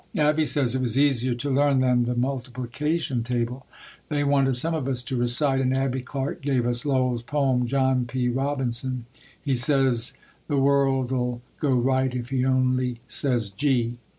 [0.17, 3.67] Abbie says it was easier to learn than the multiplication table.
[4.09, 8.05] They wanted some of us to recite and Abbie Clark gave us Lowell's poem, "John
[8.05, 8.27] P.
[8.27, 9.05] Robinson,
[9.39, 10.17] he, says
[10.47, 13.99] the world'll go right if he only says Gee!"